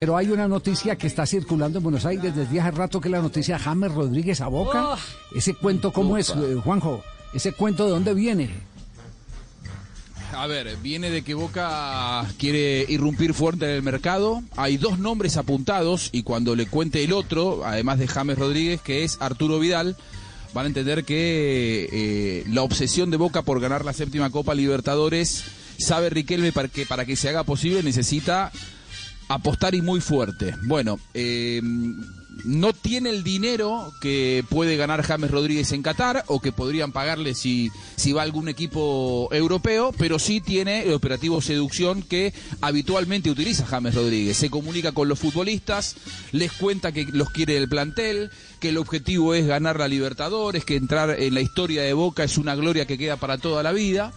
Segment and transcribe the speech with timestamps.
[0.00, 3.12] Pero hay una noticia que está circulando en Buenos Aires desde hace rato que es
[3.12, 4.94] la noticia de James Rodríguez a Boca.
[4.94, 4.98] Oh.
[5.34, 7.02] Ese cuento, ¿cómo es, eh, Juanjo?
[7.34, 8.48] Ese cuento, ¿de dónde viene?
[10.32, 14.44] A ver, viene de que Boca quiere irrumpir fuerte en el mercado.
[14.56, 19.02] Hay dos nombres apuntados y cuando le cuente el otro, además de James Rodríguez, que
[19.02, 19.96] es Arturo Vidal,
[20.54, 25.42] van a entender que eh, la obsesión de Boca por ganar la séptima Copa Libertadores,
[25.76, 28.52] sabe Riquelme para que, para que se haga posible necesita
[29.28, 30.54] apostar y muy fuerte.
[30.64, 31.60] Bueno, eh,
[32.44, 37.34] no tiene el dinero que puede ganar James Rodríguez en Qatar o que podrían pagarle
[37.34, 43.30] si, si va a algún equipo europeo, pero sí tiene el operativo seducción que habitualmente
[43.30, 44.36] utiliza James Rodríguez.
[44.36, 45.96] Se comunica con los futbolistas,
[46.32, 50.76] les cuenta que los quiere el plantel, que el objetivo es ganar la Libertadores, que
[50.76, 54.12] entrar en la historia de Boca es una gloria que queda para toda la vida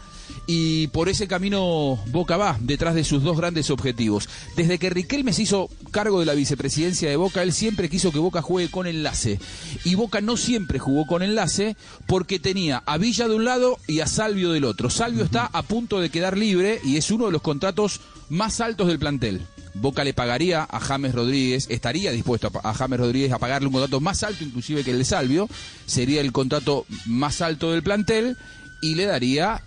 [0.54, 4.28] y por ese camino Boca va, detrás de sus dos grandes objetivos.
[4.58, 8.20] Desde que Riquelme se hizo cargo de la vicepresidencia de Boca, él siempre quiso que
[8.20, 9.40] Boca juegue con enlace.
[9.86, 14.02] Y Boca no siempre jugó con enlace porque tenía a Villa de un lado y
[14.02, 14.90] a Salvio del otro.
[14.90, 18.90] Salvio está a punto de quedar libre y es uno de los contratos más altos
[18.90, 19.40] del plantel.
[19.76, 23.74] Boca le pagaría a James Rodríguez, estaría dispuesto a, a James Rodríguez a pagarle un
[23.74, 25.48] contrato más alto inclusive que el de Salvio,
[25.86, 28.36] sería el contrato más alto del plantel
[28.82, 29.64] y le daría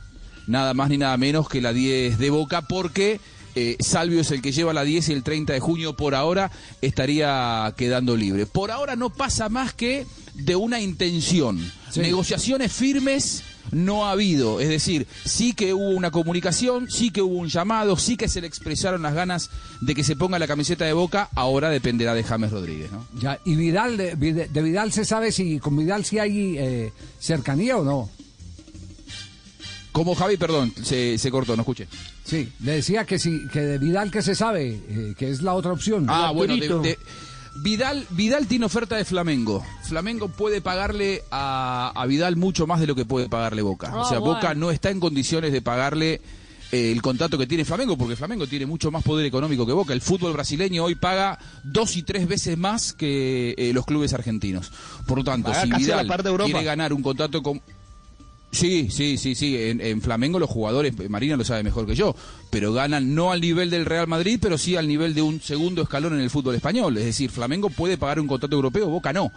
[0.47, 3.21] nada más ni nada menos que la 10 de Boca, porque
[3.55, 6.51] eh, Salvio es el que lleva la 10 y el 30 de junio por ahora
[6.83, 8.47] estaría quedando libre.
[8.47, 11.61] Por ahora no pasa más que de una intención.
[11.97, 14.61] Negociaciones firmes no ha habido.
[14.61, 18.41] Es decir, sí que hubo una comunicación, sí que hubo un llamado, sí que se
[18.41, 22.25] le expresaron las ganas de que se ponga la camiseta de Boca, ahora dependerá de
[22.25, 22.91] James Rodríguez.
[22.91, 23.07] ¿no?
[23.21, 27.77] Ya, ¿Y Vidal, de, de Vidal se sabe si con Vidal si hay eh, cercanía
[27.77, 28.11] o no?
[29.95, 31.87] Como Javi, perdón, se, se, cortó, no escuché.
[32.25, 35.55] Sí, le decía que sí, que de Vidal que se sabe, eh, que es la
[35.55, 36.07] otra opción.
[36.09, 36.99] Ah, bueno, de, de,
[37.63, 39.65] Vidal, Vidal tiene oferta de Flamengo.
[39.85, 43.93] Flamengo puede pagarle a, a Vidal mucho más de lo que puede pagarle Boca.
[43.95, 44.35] Oh, o sea, bueno.
[44.35, 46.21] Boca no está en condiciones de pagarle
[46.73, 49.93] eh, el contrato que tiene Flamengo, porque Flamengo tiene mucho más poder económico que Boca.
[49.93, 54.73] El fútbol brasileño hoy paga dos y tres veces más que eh, los clubes argentinos.
[55.07, 56.09] Por lo tanto, si Vidal
[56.45, 57.63] quiere ganar un contrato con
[58.55, 59.57] Sí, sí, sí, sí.
[59.61, 62.15] En, en, Flamengo los jugadores, Marina lo sabe mejor que yo,
[62.51, 65.83] pero ganan no al nivel del Real Madrid, pero sí al nivel de un segundo
[65.83, 66.97] escalón en el fútbol español.
[66.97, 69.33] Es decir, Flamengo puede pagar un contrato europeo, Boca no.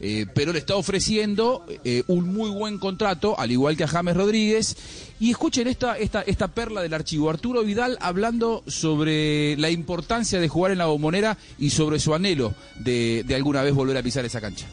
[0.00, 4.16] Eh, pero le está ofreciendo eh, un muy buen contrato, al igual que a James
[4.16, 4.76] Rodríguez.
[5.20, 7.28] Y escuchen esta, esta, esta perla del archivo.
[7.28, 12.54] Arturo Vidal hablando sobre la importancia de jugar en la bombonera y sobre su anhelo
[12.80, 14.66] de, de alguna vez volver a pisar esa cancha.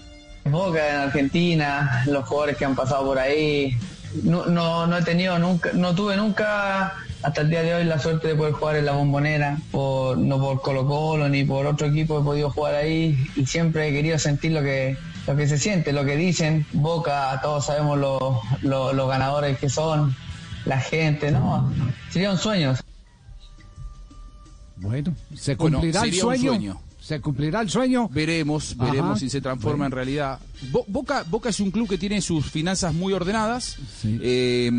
[0.45, 3.77] Boca en Argentina, los jugadores que han pasado por ahí.
[4.23, 7.99] No, no, no, he tenido nunca, no tuve nunca hasta el día de hoy la
[7.99, 11.87] suerte de poder jugar en la bombonera, por, no por Colo Colo ni por otro
[11.87, 14.97] equipo he podido jugar ahí y siempre he querido sentir lo que,
[15.27, 16.65] lo que se siente, lo que dicen.
[16.73, 18.19] Boca, todos sabemos los
[18.63, 20.15] lo, lo ganadores que son,
[20.65, 21.71] la gente, ¿no?
[22.09, 22.73] Sería un sueño.
[24.77, 26.51] Bueno, se cumplirá bueno, el sueño.
[26.51, 26.81] sueño.
[27.09, 28.07] ¿Se cumplirá el sueño?
[28.09, 29.19] Veremos, veremos Ajá.
[29.19, 29.85] si se transforma bueno.
[29.87, 30.39] en realidad.
[30.71, 34.19] Bo Boca, Boca es un club que tiene sus finanzas muy ordenadas, sí.
[34.21, 34.69] eh,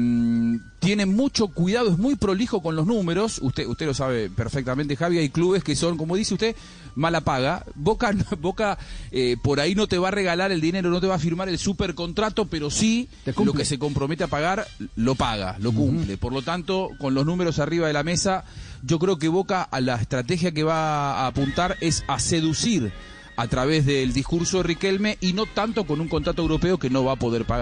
[0.81, 3.39] tiene mucho cuidado, es muy prolijo con los números.
[3.43, 5.19] Usted, usted lo sabe perfectamente, Javi.
[5.19, 6.57] Hay clubes que son, como dice usted,
[6.95, 7.65] mala paga.
[7.75, 8.79] Boca, Boca
[9.13, 11.49] eh, por ahí no te va a regalar el dinero, no te va a firmar
[11.51, 13.09] el super contrato, pero sí
[13.45, 16.15] lo que se compromete a pagar lo paga, lo cumple.
[16.15, 16.21] Uh -huh.
[16.21, 18.45] Por lo tanto, con los números arriba de la mesa,
[18.83, 22.91] yo creo que Boca a la estrategia que va a apuntar es a seducir
[23.37, 27.05] a través del discurso de Riquelme y no tanto con un contrato europeo que no
[27.05, 27.59] va a poder pagar.